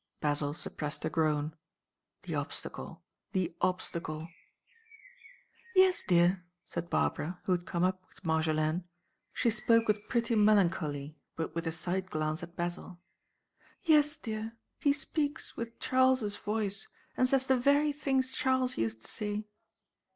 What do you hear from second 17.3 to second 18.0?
the very